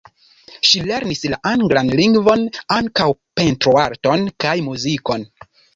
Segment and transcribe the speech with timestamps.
[0.69, 3.09] Ŝi lernis la anglan lingvon, ankaŭ
[3.41, 5.33] pentroarton kaj muzikon.